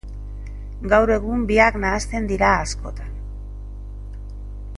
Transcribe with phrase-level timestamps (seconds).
[0.93, 3.15] Gaur egun, biak nahasten dira askotan.